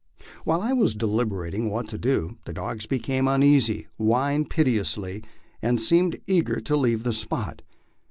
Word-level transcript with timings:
While 0.45 0.61
I 0.61 0.73
was 0.73 0.95
deliberating 0.95 1.69
what 1.69 1.87
to 1.89 1.97
do, 1.99 2.39
the 2.45 2.53
dogs 2.53 2.87
became 2.87 3.27
uneasy, 3.27 3.85
whined 3.97 4.49
piteously, 4.49 5.23
and 5.61 5.79
seemed 5.79 6.19
eager 6.25 6.55
tc 6.55 6.75
leave 6.75 7.03
the 7.03 7.13
spot. 7.13 7.61